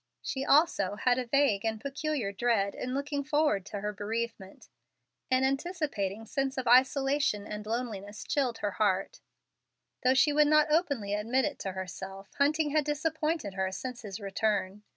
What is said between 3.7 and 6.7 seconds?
her bereavement. An anticipating sense of